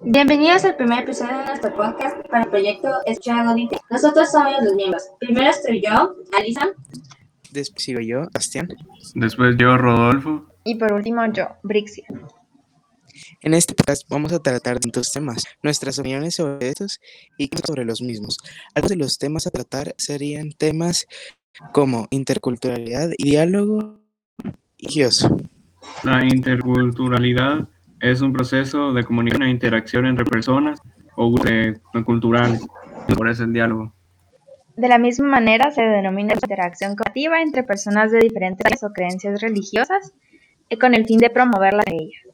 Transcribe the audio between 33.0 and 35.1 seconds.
Por eso el diálogo. De la